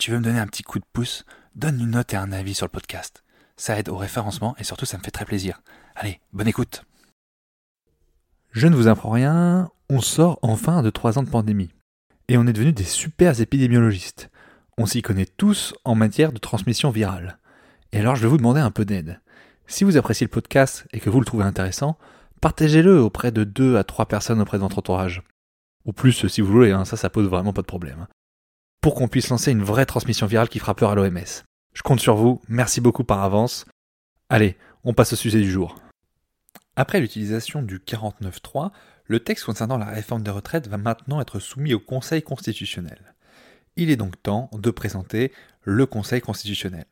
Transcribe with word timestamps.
Tu 0.00 0.10
veux 0.10 0.18
me 0.18 0.24
donner 0.24 0.40
un 0.40 0.46
petit 0.46 0.62
coup 0.62 0.78
de 0.78 0.84
pouce, 0.94 1.26
donne 1.54 1.78
une 1.78 1.90
note 1.90 2.14
et 2.14 2.16
un 2.16 2.32
avis 2.32 2.54
sur 2.54 2.64
le 2.64 2.70
podcast. 2.70 3.22
Ça 3.58 3.78
aide 3.78 3.90
au 3.90 3.98
référencement 3.98 4.56
et 4.58 4.64
surtout 4.64 4.86
ça 4.86 4.96
me 4.96 5.02
fait 5.02 5.10
très 5.10 5.26
plaisir. 5.26 5.60
Allez, 5.94 6.20
bonne 6.32 6.48
écoute. 6.48 6.84
Je 8.50 8.66
ne 8.66 8.74
vous 8.74 8.88
apprends 8.88 9.10
rien, 9.10 9.70
on 9.90 10.00
sort 10.00 10.38
enfin 10.40 10.82
de 10.82 10.88
trois 10.88 11.18
ans 11.18 11.22
de 11.22 11.28
pandémie. 11.28 11.70
Et 12.28 12.38
on 12.38 12.46
est 12.46 12.54
devenus 12.54 12.74
des 12.74 12.84
super 12.84 13.38
épidémiologistes. 13.38 14.30
On 14.78 14.86
s'y 14.86 15.02
connaît 15.02 15.26
tous 15.26 15.74
en 15.84 15.94
matière 15.94 16.32
de 16.32 16.38
transmission 16.38 16.88
virale. 16.90 17.38
Et 17.92 17.98
alors 17.98 18.16
je 18.16 18.22
vais 18.22 18.28
vous 18.28 18.38
demander 18.38 18.60
un 18.60 18.70
peu 18.70 18.86
d'aide. 18.86 19.20
Si 19.66 19.84
vous 19.84 19.98
appréciez 19.98 20.24
le 20.24 20.30
podcast 20.30 20.86
et 20.94 21.00
que 21.00 21.10
vous 21.10 21.20
le 21.20 21.26
trouvez 21.26 21.44
intéressant, 21.44 21.98
partagez-le 22.40 22.98
auprès 23.02 23.32
de 23.32 23.44
deux 23.44 23.76
à 23.76 23.84
trois 23.84 24.06
personnes 24.06 24.40
auprès 24.40 24.56
de 24.56 24.62
votre 24.62 24.78
entourage. 24.78 25.22
Ou 25.84 25.92
plus 25.92 26.26
si 26.26 26.40
vous 26.40 26.50
voulez, 26.50 26.72
hein, 26.72 26.86
ça 26.86 26.96
ça 26.96 27.10
pose 27.10 27.28
vraiment 27.28 27.52
pas 27.52 27.62
de 27.62 27.66
problème. 27.66 28.06
Pour 28.80 28.94
qu'on 28.94 29.08
puisse 29.08 29.28
lancer 29.28 29.52
une 29.52 29.62
vraie 29.62 29.84
transmission 29.84 30.26
virale 30.26 30.48
qui 30.48 30.58
fera 30.58 30.74
peur 30.74 30.90
à 30.90 30.94
l'OMS. 30.94 31.44
Je 31.74 31.82
compte 31.82 32.00
sur 32.00 32.16
vous, 32.16 32.40
merci 32.48 32.80
beaucoup 32.80 33.04
par 33.04 33.22
avance. 33.22 33.66
Allez, 34.30 34.56
on 34.84 34.94
passe 34.94 35.12
au 35.12 35.16
sujet 35.16 35.40
du 35.40 35.50
jour. 35.50 35.76
Après 36.76 36.98
l'utilisation 36.98 37.62
du 37.62 37.78
49.3, 37.78 38.70
le 39.04 39.20
texte 39.20 39.44
concernant 39.44 39.76
la 39.76 39.84
réforme 39.84 40.22
des 40.22 40.30
retraites 40.30 40.66
va 40.66 40.78
maintenant 40.78 41.20
être 41.20 41.40
soumis 41.40 41.74
au 41.74 41.80
Conseil 41.80 42.22
constitutionnel. 42.22 43.14
Il 43.76 43.90
est 43.90 43.96
donc 43.96 44.22
temps 44.22 44.48
de 44.54 44.70
présenter 44.70 45.30
le 45.62 45.84
Conseil 45.84 46.22
constitutionnel. 46.22 46.86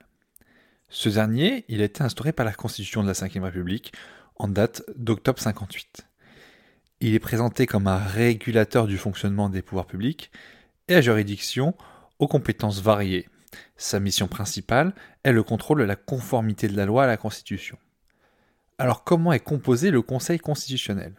Ce 0.90 1.08
dernier, 1.08 1.64
il 1.68 1.80
a 1.80 1.84
été 1.84 2.02
instauré 2.02 2.32
par 2.32 2.44
la 2.44 2.52
Constitution 2.52 3.02
de 3.02 3.06
la 3.06 3.14
Ve 3.14 3.42
République 3.42 3.94
en 4.36 4.48
date 4.48 4.82
d'octobre 4.96 5.38
58. 5.38 6.06
Il 7.00 7.14
est 7.14 7.18
présenté 7.18 7.66
comme 7.66 7.86
un 7.86 7.98
régulateur 7.98 8.86
du 8.86 8.98
fonctionnement 8.98 9.48
des 9.48 9.62
pouvoirs 9.62 9.86
publics 9.86 10.30
et 10.88 10.94
à 10.94 11.00
juridiction 11.00 11.74
aux 12.18 12.28
compétences 12.28 12.80
variées. 12.80 13.28
Sa 13.76 14.00
mission 14.00 14.28
principale 14.28 14.94
est 15.24 15.32
le 15.32 15.42
contrôle 15.42 15.80
de 15.80 15.84
la 15.84 15.96
conformité 15.96 16.68
de 16.68 16.76
la 16.76 16.86
loi 16.86 17.04
à 17.04 17.06
la 17.06 17.16
Constitution. 17.16 17.78
Alors 18.78 19.04
comment 19.04 19.32
est 19.32 19.40
composé 19.40 19.90
le 19.90 20.02
Conseil 20.02 20.38
constitutionnel? 20.38 21.14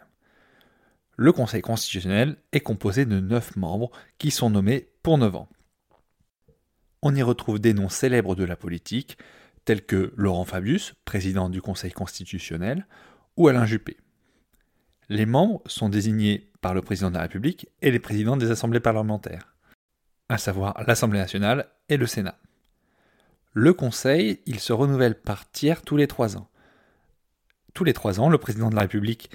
Le 1.16 1.32
Conseil 1.32 1.60
constitutionnel 1.60 2.36
est 2.52 2.60
composé 2.60 3.04
de 3.04 3.20
neuf 3.20 3.56
membres 3.56 3.90
qui 4.18 4.30
sont 4.30 4.50
nommés 4.50 4.88
pour 5.02 5.18
9 5.18 5.36
ans. 5.36 5.48
On 7.02 7.14
y 7.14 7.22
retrouve 7.22 7.58
des 7.58 7.74
noms 7.74 7.88
célèbres 7.88 8.34
de 8.34 8.44
la 8.44 8.56
politique, 8.56 9.18
tels 9.64 9.84
que 9.84 10.12
Laurent 10.16 10.44
Fabius, 10.44 10.94
président 11.04 11.48
du 11.48 11.60
Conseil 11.60 11.92
constitutionnel, 11.92 12.86
ou 13.36 13.48
Alain 13.48 13.66
Juppé. 13.66 13.96
Les 15.08 15.26
membres 15.26 15.62
sont 15.66 15.88
désignés 15.88 16.50
par 16.60 16.72
le 16.72 16.82
président 16.82 17.10
de 17.10 17.16
la 17.16 17.22
République 17.22 17.68
et 17.82 17.90
les 17.90 17.98
présidents 17.98 18.36
des 18.36 18.50
assemblées 18.50 18.80
parlementaires, 18.80 19.54
à 20.30 20.38
savoir 20.38 20.82
l'Assemblée 20.86 21.18
nationale 21.18 21.68
et 21.90 21.98
le 21.98 22.06
Sénat. 22.06 22.38
Le 23.52 23.74
Conseil, 23.74 24.40
il 24.46 24.60
se 24.60 24.72
renouvelle 24.72 25.20
par 25.20 25.50
tiers 25.50 25.82
tous 25.82 25.96
les 25.96 26.06
trois 26.06 26.36
ans 26.38 26.50
tous 27.74 27.84
les 27.84 27.92
trois 27.92 28.20
ans, 28.20 28.28
le 28.28 28.38
président 28.38 28.70
de 28.70 28.74
la 28.74 28.82
République 28.82 29.30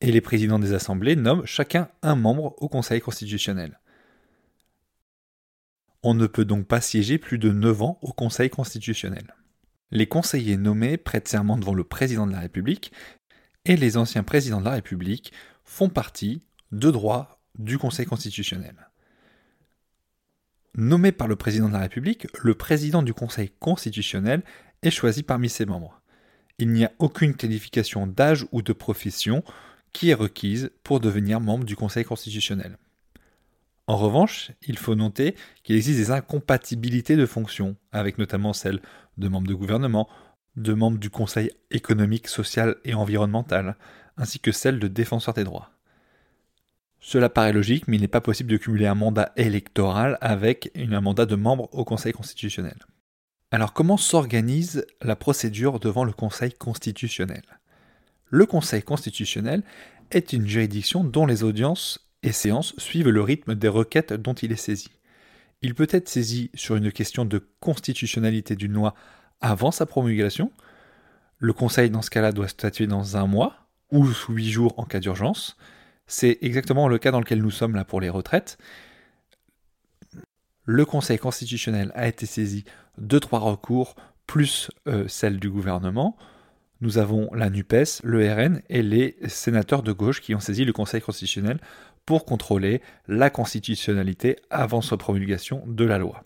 et 0.00 0.12
les 0.12 0.20
présidents 0.20 0.58
des 0.58 0.74
assemblées 0.74 1.16
nomment 1.16 1.46
chacun 1.46 1.88
un 2.02 2.16
membre 2.16 2.54
au 2.58 2.68
Conseil 2.68 3.00
constitutionnel. 3.00 3.80
On 6.02 6.14
ne 6.14 6.26
peut 6.26 6.44
donc 6.44 6.66
pas 6.66 6.80
siéger 6.80 7.18
plus 7.18 7.38
de 7.38 7.50
9 7.50 7.82
ans 7.82 7.98
au 8.02 8.12
Conseil 8.12 8.50
constitutionnel. 8.50 9.34
Les 9.90 10.06
conseillers 10.06 10.56
nommés 10.56 10.96
prêtent 10.96 11.28
serment 11.28 11.56
devant 11.56 11.74
le 11.74 11.84
président 11.84 12.26
de 12.26 12.32
la 12.32 12.40
République 12.40 12.92
et 13.64 13.76
les 13.76 13.96
anciens 13.96 14.22
présidents 14.22 14.60
de 14.60 14.66
la 14.66 14.72
République 14.72 15.32
font 15.64 15.88
partie, 15.88 16.42
de 16.72 16.90
droit, 16.90 17.40
du 17.58 17.78
Conseil 17.78 18.06
constitutionnel. 18.06 18.88
Nommé 20.76 21.10
par 21.10 21.26
le 21.26 21.36
président 21.36 21.68
de 21.68 21.72
la 21.72 21.80
République, 21.80 22.26
le 22.42 22.54
président 22.54 23.02
du 23.02 23.14
Conseil 23.14 23.50
constitutionnel 23.58 24.42
est 24.82 24.90
choisi 24.90 25.22
parmi 25.22 25.48
ses 25.48 25.66
membres 25.66 26.00
il 26.58 26.72
n'y 26.72 26.84
a 26.84 26.92
aucune 26.98 27.34
qualification 27.34 28.06
d'âge 28.06 28.46
ou 28.52 28.62
de 28.62 28.72
profession 28.72 29.42
qui 29.92 30.10
est 30.10 30.14
requise 30.14 30.70
pour 30.82 31.00
devenir 31.00 31.40
membre 31.40 31.64
du 31.64 31.76
Conseil 31.76 32.04
constitutionnel. 32.04 32.78
En 33.86 33.96
revanche, 33.96 34.50
il 34.66 34.78
faut 34.78 34.94
noter 34.94 35.36
qu'il 35.62 35.76
existe 35.76 35.98
des 35.98 36.10
incompatibilités 36.10 37.16
de 37.16 37.26
fonctions, 37.26 37.76
avec 37.92 38.18
notamment 38.18 38.52
celles 38.52 38.80
de 39.16 39.28
membres 39.28 39.46
de 39.46 39.54
gouvernement, 39.54 40.08
de 40.56 40.72
membres 40.72 40.98
du 40.98 41.10
Conseil 41.10 41.50
économique, 41.70 42.28
social 42.28 42.76
et 42.84 42.94
environnemental, 42.94 43.76
ainsi 44.16 44.40
que 44.40 44.50
celles 44.50 44.80
de 44.80 44.88
défenseurs 44.88 45.34
des 45.34 45.44
droits. 45.44 45.70
Cela 47.00 47.28
paraît 47.28 47.52
logique, 47.52 47.86
mais 47.86 47.96
il 47.96 48.00
n'est 48.00 48.08
pas 48.08 48.20
possible 48.20 48.50
de 48.50 48.56
cumuler 48.56 48.86
un 48.86 48.94
mandat 48.94 49.32
électoral 49.36 50.18
avec 50.20 50.70
un 50.76 51.00
mandat 51.00 51.26
de 51.26 51.36
membre 51.36 51.68
au 51.72 51.84
Conseil 51.84 52.12
constitutionnel. 52.12 52.76
Alors 53.50 53.72
comment 53.72 53.96
s'organise 53.96 54.86
la 55.02 55.14
procédure 55.14 55.78
devant 55.78 56.04
le 56.04 56.12
Conseil 56.12 56.52
constitutionnel? 56.52 57.42
Le 58.28 58.44
Conseil 58.44 58.82
constitutionnel 58.82 59.62
est 60.10 60.32
une 60.32 60.46
juridiction 60.46 61.04
dont 61.04 61.26
les 61.26 61.44
audiences 61.44 62.08
et 62.22 62.32
séances 62.32 62.74
suivent 62.76 63.08
le 63.08 63.22
rythme 63.22 63.54
des 63.54 63.68
requêtes 63.68 64.12
dont 64.12 64.34
il 64.34 64.50
est 64.50 64.56
saisi. 64.56 64.88
Il 65.62 65.74
peut 65.74 65.86
être 65.90 66.08
saisi 66.08 66.50
sur 66.54 66.76
une 66.76 66.90
question 66.90 67.24
de 67.24 67.46
constitutionnalité 67.60 68.56
d'une 68.56 68.72
loi 68.72 68.94
avant 69.40 69.70
sa 69.70 69.86
promulgation. 69.86 70.50
Le 71.38 71.52
Conseil, 71.52 71.90
dans 71.90 72.02
ce 72.02 72.10
cas-là, 72.10 72.32
doit 72.32 72.48
statuer 72.48 72.86
dans 72.86 73.16
un 73.16 73.26
mois 73.26 73.68
ou 73.92 74.06
sous 74.08 74.32
huit 74.32 74.50
jours 74.50 74.74
en 74.78 74.84
cas 74.84 75.00
d'urgence. 75.00 75.56
C'est 76.06 76.38
exactement 76.42 76.88
le 76.88 76.98
cas 76.98 77.10
dans 77.10 77.20
lequel 77.20 77.42
nous 77.42 77.50
sommes 77.50 77.74
là 77.74 77.84
pour 77.84 78.00
les 78.00 78.10
retraites. 78.10 78.58
Le 80.64 80.84
Conseil 80.84 81.18
constitutionnel 81.18 81.92
a 81.94 82.08
été 82.08 82.26
saisi 82.26 82.64
deux, 82.98 83.20
trois 83.20 83.38
recours, 83.38 83.94
plus 84.26 84.70
euh, 84.88 85.06
celle 85.08 85.38
du 85.38 85.50
gouvernement. 85.50 86.16
Nous 86.80 86.98
avons 86.98 87.32
la 87.34 87.50
NUPES, 87.50 88.02
le 88.02 88.32
RN 88.32 88.60
et 88.68 88.82
les 88.82 89.16
sénateurs 89.28 89.82
de 89.82 89.92
gauche 89.92 90.20
qui 90.20 90.34
ont 90.34 90.40
saisi 90.40 90.64
le 90.64 90.72
Conseil 90.72 91.00
constitutionnel 91.00 91.58
pour 92.04 92.24
contrôler 92.24 92.82
la 93.08 93.30
constitutionnalité 93.30 94.36
avant 94.50 94.82
sa 94.82 94.96
promulgation 94.96 95.64
de 95.66 95.84
la 95.84 95.98
loi. 95.98 96.24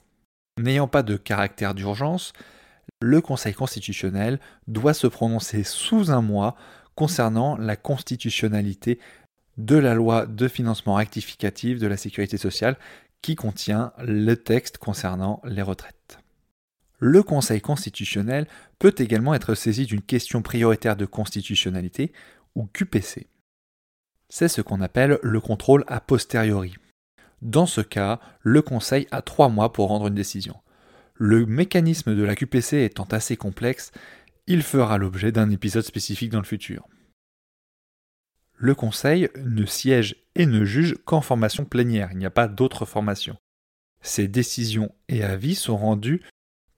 N'ayant 0.58 0.88
pas 0.88 1.02
de 1.02 1.16
caractère 1.16 1.74
d'urgence, 1.74 2.32
le 3.00 3.20
Conseil 3.20 3.54
constitutionnel 3.54 4.40
doit 4.66 4.94
se 4.94 5.06
prononcer 5.06 5.62
sous 5.62 6.10
un 6.10 6.20
mois 6.20 6.56
concernant 6.94 7.56
la 7.56 7.76
constitutionnalité 7.76 8.98
de 9.64 9.76
la 9.76 9.94
loi 9.94 10.26
de 10.26 10.48
financement 10.48 10.94
rectificatif 10.94 11.78
de 11.78 11.86
la 11.86 11.96
sécurité 11.96 12.36
sociale 12.36 12.76
qui 13.22 13.36
contient 13.36 13.92
le 13.98 14.34
texte 14.34 14.78
concernant 14.78 15.40
les 15.44 15.62
retraites 15.62 16.20
le 17.00 17.22
Conseil 17.22 17.60
constitutionnel 17.60 18.46
peut 18.78 18.94
également 18.98 19.34
être 19.34 19.54
saisi 19.54 19.86
d'une 19.86 20.02
question 20.02 20.42
prioritaire 20.42 20.96
de 20.96 21.06
constitutionnalité, 21.06 22.12
ou 22.54 22.66
QPC. 22.66 23.26
C'est 24.28 24.48
ce 24.48 24.60
qu'on 24.60 24.80
appelle 24.80 25.18
le 25.22 25.40
contrôle 25.40 25.84
a 25.88 26.00
posteriori. 26.00 26.74
Dans 27.42 27.66
ce 27.66 27.80
cas, 27.80 28.20
le 28.42 28.60
Conseil 28.60 29.08
a 29.10 29.22
trois 29.22 29.48
mois 29.48 29.72
pour 29.72 29.88
rendre 29.88 30.08
une 30.08 30.14
décision. 30.14 30.56
Le 31.14 31.46
mécanisme 31.46 32.14
de 32.14 32.22
la 32.22 32.34
QPC 32.34 32.84
étant 32.84 33.08
assez 33.10 33.36
complexe, 33.36 33.92
il 34.46 34.62
fera 34.62 34.98
l'objet 34.98 35.32
d'un 35.32 35.50
épisode 35.50 35.84
spécifique 35.84 36.30
dans 36.30 36.40
le 36.40 36.44
futur. 36.44 36.86
Le 38.62 38.74
Conseil 38.74 39.30
ne 39.38 39.64
siège 39.64 40.16
et 40.34 40.44
ne 40.44 40.66
juge 40.66 40.96
qu'en 41.06 41.22
formation 41.22 41.64
plénière, 41.64 42.10
il 42.12 42.18
n'y 42.18 42.26
a 42.26 42.30
pas 42.30 42.46
d'autre 42.46 42.84
formation. 42.84 43.38
Ses 44.02 44.28
décisions 44.28 44.94
et 45.08 45.22
avis 45.24 45.54
sont 45.54 45.78
rendus 45.78 46.20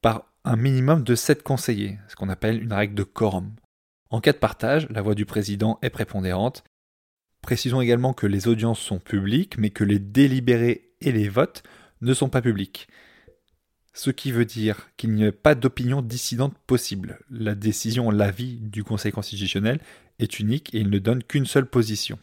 par 0.00 0.32
un 0.44 0.55
minimum 0.55 1.02
de 1.02 1.17
7 1.17 1.43
conseillers, 1.43 1.99
ce 2.06 2.14
qu'on 2.14 2.29
appelle 2.29 2.62
une 2.62 2.73
règle 2.73 2.94
de 2.94 3.02
quorum. 3.02 3.56
En 4.11 4.20
cas 4.20 4.32
de 4.32 4.38
partage, 4.38 4.87
la 4.90 5.02
voix 5.02 5.17
du 5.17 5.26
président 5.26 5.81
est 5.82 5.90
prépondérante. 5.90 6.62
Précisons 7.40 7.81
également 7.81 8.12
que 8.12 8.28
les 8.28 8.46
audiences 8.46 8.81
sont 8.81 9.00
publiques, 9.00 9.58
mais 9.58 9.70
que 9.70 9.82
les 9.82 9.99
délibérés 9.99 10.93
et 11.00 11.11
les 11.11 11.28
votes 11.28 11.64
ne 12.00 12.14
sont 12.14 12.28
pas 12.28 12.43
publics. 12.43 12.87
Ce 13.94 14.11
qui 14.11 14.33
veut 14.33 14.47
dire 14.47 14.89
qu'il 14.97 15.12
n'y 15.12 15.27
a 15.27 15.33
pas 15.33 15.55
d'opinion 15.55 16.00
dissidente 16.00 16.56
possible. 16.67 17.19
La 17.31 17.55
décision, 17.55 18.11
l'avis 18.11 18.56
du 18.56 18.85
Conseil 18.85 19.12
constitutionnel 19.12 19.81
est 20.19 20.41
unique 20.41 20.75
et 20.75 20.79
il 20.79 20.89
ne 20.89 20.99
donne 20.99 21.23
qu'une 21.23 21.47
seule 21.47 21.67
position. 21.67 22.19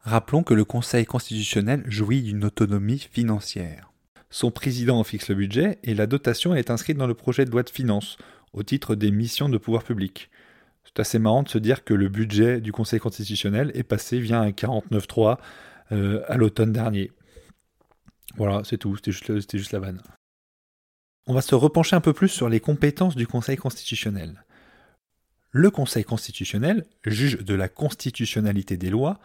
Rappelons 0.00 0.42
que 0.42 0.54
le 0.54 0.64
Conseil 0.64 1.06
constitutionnel 1.06 1.84
jouit 1.86 2.22
d'une 2.22 2.44
autonomie 2.44 2.98
financière. 2.98 3.92
Son 4.30 4.50
président 4.50 4.98
en 4.98 5.04
fixe 5.04 5.28
le 5.28 5.36
budget 5.36 5.78
et 5.84 5.94
la 5.94 6.08
dotation 6.08 6.56
est 6.56 6.70
inscrite 6.70 6.98
dans 6.98 7.06
le 7.06 7.14
projet 7.14 7.44
de 7.44 7.50
loi 7.52 7.62
de 7.62 7.70
finances 7.70 8.18
au 8.52 8.64
titre 8.64 8.96
des 8.96 9.12
missions 9.12 9.48
de 9.48 9.58
pouvoir 9.58 9.84
public. 9.84 10.28
C'est 10.82 11.00
assez 11.00 11.18
marrant 11.20 11.44
de 11.44 11.48
se 11.48 11.58
dire 11.58 11.84
que 11.84 11.94
le 11.94 12.08
budget 12.08 12.60
du 12.60 12.72
Conseil 12.72 12.98
constitutionnel 12.98 13.70
est 13.74 13.84
passé 13.84 14.18
via 14.18 14.40
un 14.40 14.50
49.3 14.50 15.38
euh, 15.92 16.22
à 16.26 16.36
l'automne 16.36 16.72
dernier. 16.72 17.12
Voilà, 18.36 18.62
c'est 18.64 18.78
tout, 18.78 18.96
c'était 18.96 19.58
juste 19.58 19.72
la 19.72 19.78
vanne. 19.78 20.02
On 21.26 21.32
va 21.32 21.40
se 21.40 21.54
repencher 21.54 21.96
un 21.96 22.02
peu 22.02 22.12
plus 22.12 22.28
sur 22.28 22.50
les 22.50 22.60
compétences 22.60 23.16
du 23.16 23.26
Conseil 23.26 23.56
constitutionnel. 23.56 24.44
Le 25.52 25.70
Conseil 25.70 26.04
constitutionnel, 26.04 26.84
juge 27.06 27.38
de 27.38 27.54
la 27.54 27.70
constitutionnalité 27.70 28.76
des 28.76 28.90
lois, 28.90 29.18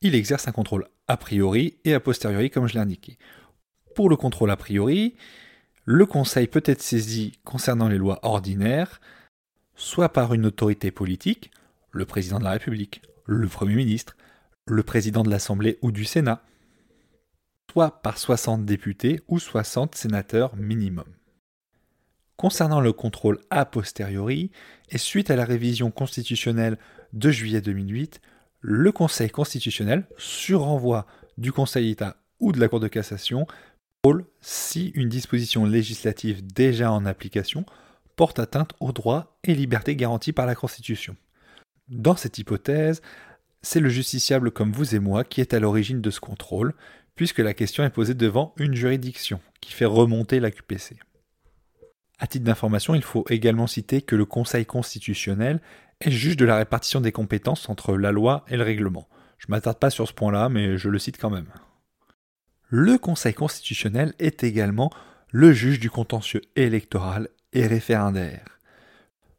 il 0.00 0.14
exerce 0.14 0.46
un 0.46 0.52
contrôle 0.52 0.86
a 1.08 1.16
priori 1.16 1.76
et 1.84 1.92
a 1.92 1.98
posteriori, 1.98 2.50
comme 2.50 2.68
je 2.68 2.74
l'ai 2.74 2.80
indiqué. 2.80 3.18
Pour 3.96 4.08
le 4.08 4.16
contrôle 4.16 4.52
a 4.52 4.56
priori, 4.56 5.16
le 5.84 6.06
Conseil 6.06 6.46
peut 6.46 6.62
être 6.66 6.82
saisi 6.82 7.32
concernant 7.42 7.88
les 7.88 7.98
lois 7.98 8.20
ordinaires, 8.22 9.00
soit 9.74 10.10
par 10.10 10.34
une 10.34 10.46
autorité 10.46 10.92
politique, 10.92 11.50
le 11.90 12.04
président 12.04 12.38
de 12.38 12.44
la 12.44 12.52
République, 12.52 13.02
le 13.26 13.48
Premier 13.48 13.74
ministre, 13.74 14.16
le 14.66 14.84
président 14.84 15.24
de 15.24 15.30
l'Assemblée 15.30 15.78
ou 15.82 15.90
du 15.90 16.04
Sénat, 16.04 16.44
soit 17.72 18.02
par 18.02 18.18
60 18.18 18.64
députés 18.64 19.20
ou 19.26 19.40
60 19.40 19.96
sénateurs 19.96 20.54
minimum. 20.54 21.06
Concernant 22.36 22.80
le 22.80 22.92
contrôle 22.92 23.38
a 23.50 23.64
posteriori, 23.64 24.50
et 24.90 24.98
suite 24.98 25.30
à 25.30 25.36
la 25.36 25.44
révision 25.44 25.90
constitutionnelle 25.90 26.78
de 27.12 27.30
juillet 27.30 27.60
2008, 27.60 28.20
le 28.60 28.92
Conseil 28.92 29.30
constitutionnel, 29.30 30.06
sur 30.18 30.62
renvoi 30.62 31.06
du 31.38 31.52
Conseil 31.52 31.88
d'État 31.88 32.16
ou 32.40 32.52
de 32.52 32.58
la 32.58 32.68
Cour 32.68 32.80
de 32.80 32.88
cassation, 32.88 33.46
rôle 34.04 34.24
si 34.40 34.88
une 34.94 35.08
disposition 35.08 35.64
législative 35.64 36.44
déjà 36.44 36.90
en 36.90 37.06
application 37.06 37.64
porte 38.16 38.38
atteinte 38.38 38.72
aux 38.80 38.92
droits 38.92 39.38
et 39.44 39.54
libertés 39.54 39.96
garantis 39.96 40.32
par 40.32 40.46
la 40.46 40.54
Constitution. 40.54 41.16
Dans 41.88 42.16
cette 42.16 42.38
hypothèse, 42.38 43.02
c'est 43.62 43.80
le 43.80 43.88
justiciable 43.88 44.50
comme 44.50 44.72
vous 44.72 44.94
et 44.94 44.98
moi 44.98 45.24
qui 45.24 45.40
est 45.40 45.54
à 45.54 45.60
l'origine 45.60 46.00
de 46.00 46.10
ce 46.10 46.20
contrôle, 46.20 46.74
puisque 47.14 47.38
la 47.38 47.54
question 47.54 47.84
est 47.84 47.90
posée 47.90 48.14
devant 48.14 48.54
une 48.56 48.74
juridiction 48.74 49.40
qui 49.60 49.72
fait 49.72 49.84
remonter 49.84 50.40
la 50.40 50.50
QPC. 50.50 50.96
À 52.24 52.26
titre 52.26 52.46
d'information, 52.46 52.94
il 52.94 53.02
faut 53.02 53.26
également 53.28 53.66
citer 53.66 54.00
que 54.00 54.16
le 54.16 54.24
Conseil 54.24 54.64
constitutionnel 54.64 55.60
est 56.00 56.10
juge 56.10 56.38
de 56.38 56.46
la 56.46 56.56
répartition 56.56 57.02
des 57.02 57.12
compétences 57.12 57.68
entre 57.68 57.98
la 57.98 58.12
loi 58.12 58.46
et 58.48 58.56
le 58.56 58.62
règlement. 58.62 59.10
Je 59.36 59.48
m'attarde 59.50 59.78
pas 59.78 59.90
sur 59.90 60.08
ce 60.08 60.14
point-là, 60.14 60.48
mais 60.48 60.78
je 60.78 60.88
le 60.88 60.98
cite 60.98 61.20
quand 61.20 61.28
même. 61.28 61.48
Le 62.70 62.96
Conseil 62.96 63.34
constitutionnel 63.34 64.14
est 64.18 64.42
également 64.42 64.90
le 65.32 65.52
juge 65.52 65.78
du 65.78 65.90
contentieux 65.90 66.40
électoral 66.56 67.28
et 67.52 67.66
référendaire. 67.66 68.58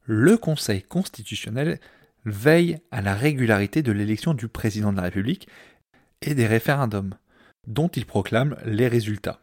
Le 0.04 0.38
Conseil 0.38 0.84
constitutionnel 0.84 1.80
veille 2.24 2.78
à 2.92 3.02
la 3.02 3.16
régularité 3.16 3.82
de 3.82 3.94
l'élection 3.94 4.36
du 4.36 4.48
président 4.48 4.92
de 4.92 4.98
la 4.98 5.04
République 5.06 5.48
et 6.22 6.36
des 6.36 6.46
référendums, 6.46 7.16
dont 7.66 7.88
il 7.88 8.06
proclame 8.06 8.58
les 8.64 8.88
résultats. 8.88 9.40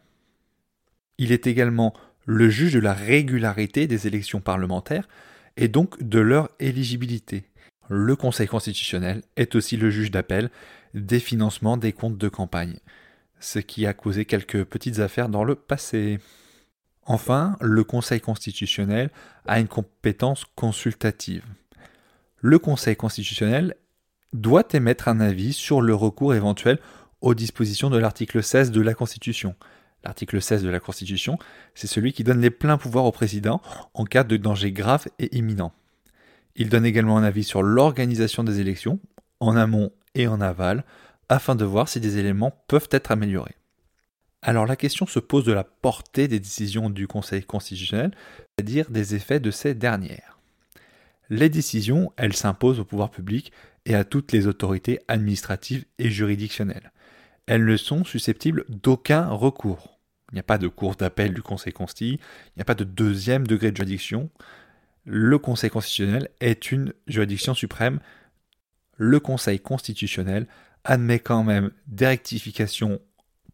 Il 1.18 1.32
est 1.32 1.48
également 1.48 1.92
le 2.24 2.48
juge 2.50 2.72
de 2.72 2.80
la 2.80 2.92
régularité 2.92 3.86
des 3.86 4.06
élections 4.06 4.40
parlementaires 4.40 5.08
et 5.56 5.68
donc 5.68 6.02
de 6.02 6.20
leur 6.20 6.48
éligibilité. 6.60 7.44
Le 7.88 8.16
Conseil 8.16 8.46
constitutionnel 8.46 9.22
est 9.36 9.54
aussi 9.54 9.76
le 9.76 9.90
juge 9.90 10.10
d'appel 10.10 10.50
des 10.94 11.20
financements 11.20 11.76
des 11.76 11.92
comptes 11.92 12.18
de 12.18 12.28
campagne, 12.28 12.78
ce 13.40 13.58
qui 13.58 13.86
a 13.86 13.94
causé 13.94 14.24
quelques 14.24 14.64
petites 14.64 14.98
affaires 15.00 15.28
dans 15.28 15.44
le 15.44 15.54
passé. 15.54 16.18
Enfin, 17.04 17.56
le 17.60 17.84
Conseil 17.84 18.20
constitutionnel 18.20 19.10
a 19.46 19.58
une 19.58 19.68
compétence 19.68 20.44
consultative. 20.54 21.44
Le 22.40 22.58
Conseil 22.58 22.96
constitutionnel 22.96 23.74
doit 24.32 24.64
émettre 24.72 25.08
un 25.08 25.20
avis 25.20 25.52
sur 25.52 25.82
le 25.82 25.94
recours 25.94 26.34
éventuel 26.34 26.78
aux 27.20 27.34
dispositions 27.34 27.90
de 27.90 27.98
l'article 27.98 28.42
16 28.42 28.70
de 28.70 28.80
la 28.80 28.94
Constitution. 28.94 29.54
L'article 30.04 30.42
16 30.42 30.62
de 30.62 30.68
la 30.68 30.80
Constitution, 30.80 31.38
c'est 31.74 31.86
celui 31.86 32.12
qui 32.12 32.24
donne 32.24 32.40
les 32.40 32.50
pleins 32.50 32.78
pouvoirs 32.78 33.04
au 33.04 33.12
président 33.12 33.62
en 33.94 34.04
cas 34.04 34.24
de 34.24 34.36
danger 34.36 34.72
grave 34.72 35.06
et 35.18 35.36
imminent. 35.36 35.72
Il 36.56 36.68
donne 36.68 36.84
également 36.84 37.16
un 37.16 37.22
avis 37.22 37.44
sur 37.44 37.62
l'organisation 37.62 38.44
des 38.44 38.60
élections, 38.60 38.98
en 39.40 39.56
amont 39.56 39.92
et 40.14 40.26
en 40.26 40.40
aval, 40.40 40.84
afin 41.28 41.54
de 41.54 41.64
voir 41.64 41.88
si 41.88 42.00
des 42.00 42.18
éléments 42.18 42.52
peuvent 42.68 42.88
être 42.90 43.10
améliorés. 43.10 43.56
Alors 44.42 44.66
la 44.66 44.76
question 44.76 45.06
se 45.06 45.20
pose 45.20 45.44
de 45.44 45.52
la 45.52 45.64
portée 45.64 46.26
des 46.26 46.40
décisions 46.40 46.90
du 46.90 47.06
Conseil 47.06 47.44
constitutionnel, 47.44 48.10
c'est-à-dire 48.58 48.90
des 48.90 49.14
effets 49.14 49.40
de 49.40 49.52
ces 49.52 49.74
dernières. 49.74 50.38
Les 51.30 51.48
décisions, 51.48 52.12
elles 52.16 52.34
s'imposent 52.34 52.80
au 52.80 52.84
pouvoir 52.84 53.10
public 53.10 53.52
et 53.86 53.94
à 53.94 54.04
toutes 54.04 54.32
les 54.32 54.46
autorités 54.46 55.00
administratives 55.08 55.84
et 55.98 56.10
juridictionnelles. 56.10 56.92
Elles 57.46 57.64
ne 57.64 57.76
sont 57.76 58.04
susceptibles 58.04 58.64
d'aucun 58.68 59.28
recours. 59.28 59.91
Il 60.32 60.36
n'y 60.36 60.40
a 60.40 60.44
pas 60.44 60.58
de 60.58 60.68
cour 60.68 60.94
d'appel 60.94 61.34
du 61.34 61.42
Conseil 61.42 61.72
constitutionnel, 61.72 62.26
il 62.48 62.58
n'y 62.58 62.62
a 62.62 62.64
pas 62.64 62.74
de 62.74 62.84
deuxième 62.84 63.46
degré 63.46 63.70
de 63.70 63.76
juridiction. 63.76 64.30
Le 65.04 65.38
Conseil 65.38 65.68
constitutionnel 65.68 66.30
est 66.40 66.72
une 66.72 66.94
juridiction 67.06 67.54
suprême. 67.54 68.00
Le 68.96 69.20
Conseil 69.20 69.60
constitutionnel 69.60 70.46
admet 70.84 71.18
quand 71.18 71.44
même 71.44 71.70
des 71.86 72.06
rectifications 72.06 73.00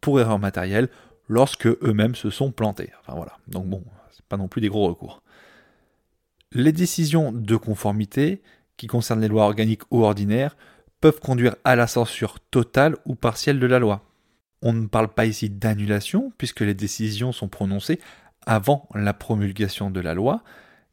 pour 0.01 0.21
erreur 0.21 0.39
matérielle 0.39 0.89
lorsque 1.29 1.67
eux-mêmes 1.67 2.15
se 2.15 2.31
sont 2.31 2.53
plantés. 2.53 2.93
Enfin 3.01 3.15
voilà. 3.15 3.39
Donc 3.49 3.67
bon, 3.67 3.83
c'est 4.13 4.25
pas 4.27 4.37
non 4.37 4.49
plus 4.49 4.61
des 4.61 4.69
gros 4.69 4.87
recours. 4.87 5.23
Les 6.53 6.73
décisions 6.73 7.33
de 7.33 7.57
conformité, 7.57 8.41
qui 8.77 8.87
concernent 8.87 9.21
les 9.21 9.29
lois 9.29 9.45
organiques 9.45 9.83
ou 9.91 10.05
ordinaires, 10.05 10.57
peuvent 11.01 11.21
conduire 11.21 11.57
à 11.65 11.77
la 11.77 11.87
censure 11.87 12.41
totale 12.41 12.97
ou 13.05 13.15
partielle 13.15 13.61
de 13.61 13.67
la 13.67 13.79
loi. 13.79 14.08
On 14.63 14.73
ne 14.73 14.87
parle 14.87 15.09
pas 15.09 15.27
ici 15.27 15.51
d'annulation, 15.51 16.33
puisque 16.39 16.61
les 16.61 16.75
décisions 16.75 17.33
sont 17.33 17.49
prononcées 17.49 18.01
avant 18.47 18.89
la 18.95 19.15
promulgation 19.15 19.91
de 19.91 20.01
la 20.01 20.15
loi, 20.15 20.43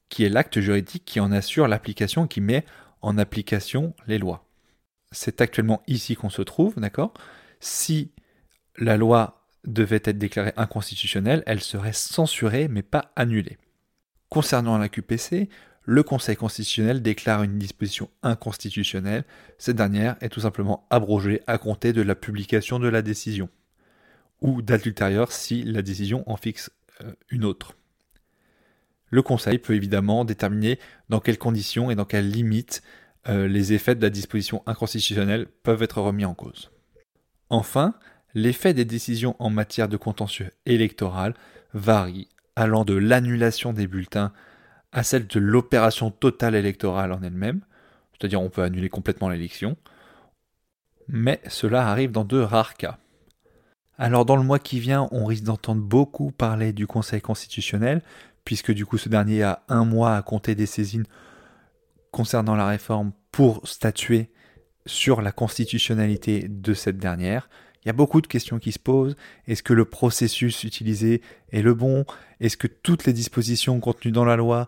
qui 0.10 0.24
est 0.24 0.30
l'acte 0.30 0.60
juridique 0.60 1.06
qui 1.06 1.20
en 1.20 1.32
assure 1.32 1.68
l'application, 1.68 2.28
qui 2.28 2.42
met 2.42 2.66
en 3.02 3.18
application 3.18 3.96
les 4.08 4.18
lois. 4.18 4.46
C'est 5.12 5.42
actuellement 5.42 5.82
ici 5.88 6.16
qu'on 6.16 6.30
se 6.30 6.42
trouve, 6.42 6.76
d'accord? 6.80 7.14
Si 7.60 8.12
la 8.78 8.98
loi 8.98 9.46
devait 9.66 10.02
être 10.04 10.18
déclarée 10.18 10.54
inconstitutionnelle, 10.58 11.44
elle 11.46 11.62
serait 11.62 11.94
censurée 11.94 12.68
mais 12.68 12.84
pas 12.84 13.12
annulée. 13.16 13.58
Concernant 14.30 14.78
la 14.78 14.90
QPC, 14.90 15.50
le 15.86 16.04
Conseil 16.04 16.36
constitutionnel 16.36 17.02
déclare 17.02 17.44
une 17.44 17.60
disposition 17.60 18.10
inconstitutionnelle, 18.24 19.24
cette 19.58 19.78
dernière 19.78 20.18
est 20.20 20.30
tout 20.30 20.42
simplement 20.42 20.88
abrogée 20.90 21.42
à 21.46 21.58
compter 21.58 21.94
de 21.94 22.02
la 22.02 22.16
publication 22.16 22.80
de 22.80 22.88
la 22.88 23.04
décision, 23.04 23.50
ou 24.42 24.62
date 24.64 24.86
ultérieure 24.86 25.32
si 25.32 25.64
la 25.64 25.84
décision 25.84 26.24
en 26.26 26.38
fixe 26.38 26.72
euh, 27.02 27.14
une 27.30 27.46
autre. 27.46 27.76
Le 29.12 29.22
Conseil 29.22 29.60
peut 29.60 29.76
évidemment 29.76 30.26
déterminer 30.26 30.80
dans 31.10 31.20
quelles 31.20 31.38
conditions 31.38 31.92
et 31.92 31.96
dans 31.96 32.06
quelles 32.06 32.30
limites 32.30 32.82
euh, 33.28 33.48
les 33.48 33.74
effets 33.74 33.96
de 33.96 34.02
la 34.02 34.10
disposition 34.10 34.64
inconstitutionnelle 34.66 35.48
peuvent 35.64 35.84
être 35.84 36.02
remis 36.02 36.26
en 36.26 36.34
cause. 36.34 36.72
Enfin, 37.50 37.94
l'effet 38.34 38.74
des 38.74 38.86
décisions 38.86 39.36
en 39.38 39.52
matière 39.52 39.88
de 39.88 39.98
contentieux 39.98 40.50
électoral 40.66 41.36
varie, 41.74 42.28
allant 42.56 42.86
de 42.86 42.96
l'annulation 42.96 43.72
des 43.72 43.88
bulletins 43.88 44.34
à 44.96 45.04
celle 45.04 45.28
de 45.28 45.40
l'opération 45.42 46.10
totale 46.10 46.56
électorale 46.56 47.12
en 47.12 47.22
elle-même, 47.22 47.60
c'est-à-dire 48.14 48.42
on 48.42 48.50
peut 48.50 48.64
annuler 48.64 48.88
complètement 48.88 49.28
l'élection, 49.28 49.76
mais 51.10 51.42
cela 51.50 51.90
arrive 51.90 52.12
dans 52.12 52.24
de 52.24 52.40
rares 52.40 52.76
cas. 52.76 52.98
Alors 53.98 54.24
dans 54.24 54.38
le 54.38 54.44
mois 54.44 54.58
qui 54.58 54.80
vient, 54.80 55.10
on 55.12 55.26
risque 55.26 55.44
d'entendre 55.44 55.82
beaucoup 55.82 56.32
parler 56.32 56.72
du 56.72 56.88
Conseil 56.88 57.20
constitutionnel, 57.20 58.04
puisque 58.46 58.72
du 58.72 58.86
coup 58.86 58.98
ce 58.98 59.10
dernier 59.10 59.44
a 59.44 59.64
un 59.68 59.84
mois 59.84 60.16
à 60.16 60.22
compter 60.22 60.56
des 60.56 60.66
saisines 60.66 61.06
concernant 62.12 62.56
la 62.56 62.66
réforme 62.66 63.12
pour 63.32 63.68
statuer 63.68 64.32
sur 64.86 65.22
la 65.22 65.34
constitutionnalité 65.34 66.48
de 66.48 66.74
cette 66.74 66.98
dernière. 66.98 67.50
Il 67.86 67.90
y 67.90 67.92
a 67.92 67.94
beaucoup 67.94 68.20
de 68.20 68.28
questions 68.28 68.58
qui 68.58 68.72
se 68.72 68.80
posent. 68.80 69.16
Est-ce 69.48 69.62
que 69.62 69.74
le 69.74 69.86
processus 69.86 70.64
utilisé 70.64 71.22
est 71.52 71.62
le 71.62 71.76
bon? 71.76 72.04
Est-ce 72.40 72.58
que 72.58 72.66
toutes 72.66 73.06
les 73.06 73.14
dispositions 73.14 73.80
contenues 73.80 74.12
dans 74.12 74.26
la 74.26 74.36
loi 74.36 74.68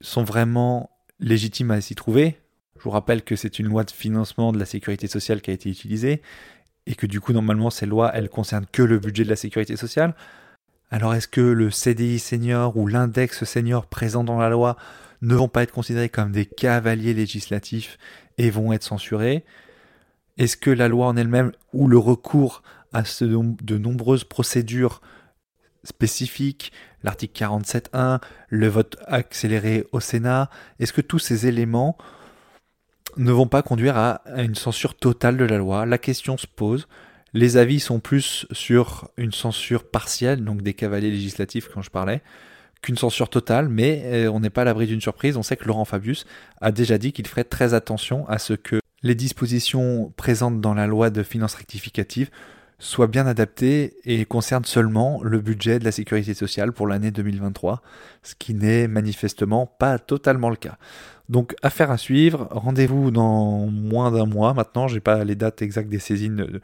sont 0.00 0.24
vraiment 0.24 0.90
légitimes 1.20 1.70
à 1.70 1.80
s'y 1.80 1.94
trouver? 1.94 2.36
Je 2.76 2.82
vous 2.82 2.90
rappelle 2.90 3.22
que 3.22 3.36
c'est 3.36 3.60
une 3.60 3.68
loi 3.68 3.84
de 3.84 3.92
financement 3.92 4.50
de 4.50 4.58
la 4.58 4.64
sécurité 4.64 5.06
sociale 5.06 5.40
qui 5.40 5.50
a 5.50 5.54
été 5.54 5.70
utilisée 5.70 6.20
et 6.86 6.96
que 6.96 7.06
du 7.06 7.20
coup 7.20 7.32
normalement 7.32 7.70
ces 7.70 7.86
lois 7.86 8.10
elles 8.14 8.28
concernent 8.28 8.66
que 8.70 8.82
le 8.82 8.98
budget 8.98 9.24
de 9.24 9.30
la 9.30 9.36
sécurité 9.36 9.76
sociale. 9.76 10.14
Alors 10.90 11.14
est-ce 11.14 11.28
que 11.28 11.40
le 11.40 11.70
CDI 11.70 12.18
senior 12.18 12.76
ou 12.76 12.88
l'index 12.88 13.44
senior 13.44 13.86
présent 13.86 14.24
dans 14.24 14.38
la 14.38 14.48
loi 14.48 14.76
ne 15.22 15.34
vont 15.34 15.48
pas 15.48 15.62
être 15.62 15.72
considérés 15.72 16.08
comme 16.08 16.32
des 16.32 16.46
cavaliers 16.46 17.14
législatifs 17.14 17.98
et 18.36 18.50
vont 18.50 18.72
être 18.72 18.84
censurés? 18.84 19.44
Est-ce 20.38 20.56
que 20.56 20.70
la 20.70 20.88
loi 20.88 21.06
en 21.06 21.16
elle-même 21.16 21.52
ou 21.72 21.88
le 21.88 21.98
recours 21.98 22.62
à 22.92 23.02
de 23.02 23.78
nombreuses 23.78 24.24
procédures 24.24 25.02
spécifiques, 25.84 26.72
l'article 27.02 27.44
47.1, 27.44 28.20
le 28.48 28.68
vote 28.68 28.96
accéléré 29.06 29.86
au 29.92 30.00
Sénat, 30.00 30.48
est-ce 30.78 30.92
que 30.92 31.00
tous 31.00 31.18
ces 31.18 31.46
éléments 31.46 31.96
ne 33.16 33.32
vont 33.32 33.48
pas 33.48 33.62
conduire 33.62 33.96
à 33.96 34.22
une 34.36 34.54
censure 34.54 34.94
totale 34.94 35.36
de 35.36 35.44
la 35.44 35.58
loi? 35.58 35.86
La 35.86 35.98
question 35.98 36.36
se 36.36 36.46
pose. 36.46 36.88
Les 37.34 37.56
avis 37.56 37.80
sont 37.80 38.00
plus 38.00 38.46
sur 38.52 39.10
une 39.16 39.32
censure 39.32 39.90
partielle, 39.90 40.44
donc 40.44 40.62
des 40.62 40.74
cavaliers 40.74 41.10
législatifs 41.10 41.68
quand 41.72 41.82
je 41.82 41.90
parlais, 41.90 42.22
qu'une 42.80 42.96
censure 42.96 43.28
totale, 43.28 43.68
mais 43.68 44.02
euh, 44.06 44.30
on 44.30 44.40
n'est 44.40 44.50
pas 44.50 44.62
à 44.62 44.64
l'abri 44.64 44.86
d'une 44.86 45.00
surprise. 45.00 45.36
On 45.36 45.42
sait 45.42 45.56
que 45.56 45.66
Laurent 45.66 45.84
Fabius 45.84 46.24
a 46.60 46.70
déjà 46.70 46.96
dit 46.96 47.12
qu'il 47.12 47.26
ferait 47.26 47.44
très 47.44 47.74
attention 47.74 48.26
à 48.28 48.38
ce 48.38 48.54
que 48.54 48.80
les 49.02 49.14
dispositions 49.14 50.12
présentes 50.16 50.60
dans 50.60 50.74
la 50.74 50.86
loi 50.86 51.10
de 51.10 51.22
finances 51.22 51.54
rectificative 51.54 52.30
soient 52.80 53.08
bien 53.08 53.26
adaptées 53.26 53.96
et 54.04 54.24
concernent 54.24 54.64
seulement 54.64 55.20
le 55.22 55.40
budget 55.40 55.78
de 55.78 55.84
la 55.84 55.92
sécurité 55.92 56.32
sociale 56.34 56.72
pour 56.72 56.86
l'année 56.86 57.10
2023, 57.10 57.82
ce 58.22 58.34
qui 58.36 58.54
n'est 58.54 58.86
manifestement 58.86 59.66
pas 59.66 59.98
totalement 59.98 60.48
le 60.48 60.56
cas. 60.56 60.78
Donc 61.28 61.56
affaire 61.62 61.90
à 61.90 61.98
suivre, 61.98 62.46
rendez-vous 62.50 63.10
dans 63.10 63.66
moins 63.66 64.12
d'un 64.12 64.26
mois 64.26 64.54
maintenant, 64.54 64.86
j'ai 64.86 65.00
pas 65.00 65.24
les 65.24 65.34
dates 65.34 65.60
exactes 65.60 65.88
des 65.88 65.98
saisines 65.98 66.60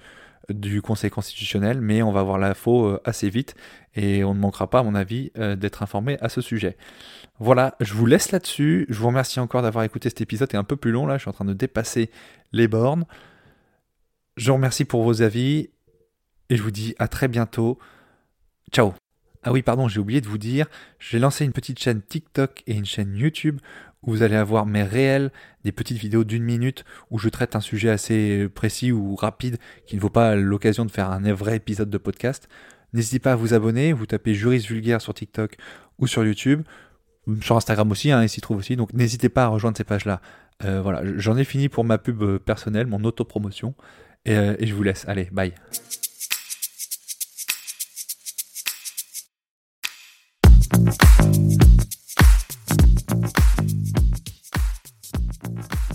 du 0.48 0.82
Conseil 0.82 1.10
constitutionnel, 1.10 1.80
mais 1.80 2.02
on 2.02 2.12
va 2.12 2.20
avoir 2.20 2.38
l'info 2.38 2.86
euh, 2.86 3.00
assez 3.04 3.30
vite 3.30 3.54
et 3.94 4.24
on 4.24 4.34
ne 4.34 4.40
manquera 4.40 4.68
pas, 4.68 4.80
à 4.80 4.82
mon 4.82 4.94
avis, 4.94 5.30
euh, 5.38 5.56
d'être 5.56 5.82
informé 5.82 6.18
à 6.20 6.28
ce 6.28 6.40
sujet. 6.40 6.76
Voilà, 7.38 7.76
je 7.80 7.94
vous 7.94 8.06
laisse 8.06 8.32
là-dessus. 8.32 8.86
Je 8.88 8.98
vous 8.98 9.06
remercie 9.06 9.40
encore 9.40 9.62
d'avoir 9.62 9.84
écouté 9.84 10.08
cet 10.08 10.20
épisode. 10.20 10.52
est 10.52 10.56
un 10.58 10.64
peu 10.64 10.76
plus 10.76 10.90
long 10.90 11.06
là, 11.06 11.16
je 11.16 11.22
suis 11.22 11.30
en 11.30 11.34
train 11.34 11.44
de 11.44 11.54
dépasser 11.54 12.10
les 12.52 12.68
bornes. 12.68 13.04
Je 14.36 14.48
vous 14.48 14.54
remercie 14.54 14.84
pour 14.84 15.02
vos 15.02 15.22
avis 15.22 15.70
et 16.50 16.56
je 16.56 16.62
vous 16.62 16.70
dis 16.70 16.94
à 16.98 17.08
très 17.08 17.28
bientôt. 17.28 17.78
Ciao 18.72 18.94
ah 19.44 19.52
oui, 19.52 19.62
pardon, 19.62 19.88
j'ai 19.88 20.00
oublié 20.00 20.20
de 20.20 20.26
vous 20.26 20.38
dire, 20.38 20.66
j'ai 20.98 21.18
lancé 21.18 21.44
une 21.44 21.52
petite 21.52 21.78
chaîne 21.78 22.02
TikTok 22.02 22.62
et 22.66 22.74
une 22.74 22.86
chaîne 22.86 23.14
YouTube 23.16 23.60
où 24.02 24.10
vous 24.10 24.22
allez 24.22 24.36
avoir 24.36 24.66
mes 24.66 24.82
réels, 24.82 25.30
des 25.64 25.72
petites 25.72 25.98
vidéos 25.98 26.24
d'une 26.24 26.42
minute 26.42 26.84
où 27.10 27.18
je 27.18 27.28
traite 27.28 27.56
un 27.56 27.60
sujet 27.60 27.90
assez 27.90 28.48
précis 28.54 28.92
ou 28.92 29.14
rapide 29.16 29.58
qui 29.86 29.96
ne 29.96 30.00
vaut 30.00 30.10
pas 30.10 30.34
l'occasion 30.34 30.84
de 30.84 30.90
faire 30.90 31.10
un 31.10 31.32
vrai 31.32 31.56
épisode 31.56 31.90
de 31.90 31.98
podcast. 31.98 32.48
N'hésitez 32.92 33.18
pas 33.18 33.32
à 33.32 33.36
vous 33.36 33.54
abonner, 33.54 33.92
vous 33.92 34.06
tapez 34.06 34.34
Juriste 34.34 34.66
Vulgaire 34.66 35.00
sur 35.00 35.14
TikTok 35.14 35.56
ou 35.98 36.06
sur 36.06 36.24
YouTube, 36.24 36.62
sur 37.40 37.56
Instagram 37.56 37.90
aussi, 37.90 38.10
hein, 38.10 38.22
il 38.22 38.28
s'y 38.28 38.40
trouve 38.40 38.58
aussi, 38.58 38.76
donc 38.76 38.92
n'hésitez 38.92 39.28
pas 39.28 39.44
à 39.44 39.48
rejoindre 39.48 39.76
ces 39.76 39.84
pages-là. 39.84 40.20
Euh, 40.64 40.80
voilà, 40.82 41.02
j'en 41.16 41.36
ai 41.36 41.44
fini 41.44 41.68
pour 41.68 41.84
ma 41.84 41.98
pub 41.98 42.38
personnelle, 42.38 42.86
mon 42.86 43.02
autopromotion, 43.04 43.74
et, 44.24 44.36
euh, 44.36 44.54
et 44.58 44.66
je 44.66 44.74
vous 44.74 44.82
laisse. 44.82 45.06
Allez, 45.08 45.28
bye. 45.32 45.54